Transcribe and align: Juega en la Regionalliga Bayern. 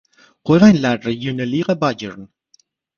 Juega 0.41 0.71
en 0.71 0.81
la 0.81 0.97
Regionalliga 0.97 1.75
Bayern. 1.75 2.27